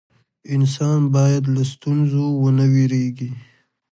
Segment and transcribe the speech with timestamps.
[0.55, 3.31] انسان باید له ستونزو ونه ویریږي.